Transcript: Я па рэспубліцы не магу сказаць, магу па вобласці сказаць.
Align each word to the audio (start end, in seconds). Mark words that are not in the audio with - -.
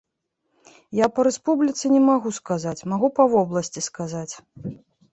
Я 0.99 1.07
па 1.17 1.25
рэспубліцы 1.27 1.93
не 1.95 2.01
магу 2.09 2.29
сказаць, 2.41 2.77
магу 2.95 3.07
па 3.21 3.31
вобласці 3.37 3.89
сказаць. 3.93 4.33